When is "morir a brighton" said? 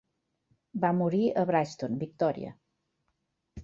1.03-2.03